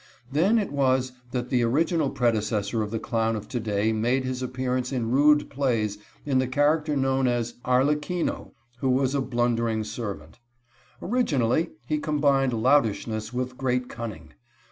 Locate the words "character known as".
6.47-7.53